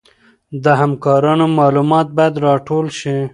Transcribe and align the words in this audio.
د 0.63 0.65
همکارانو 0.81 1.45
معلومات 1.57 2.07
باید 2.17 2.35
راټول 2.47 2.85
شي. 2.99 3.15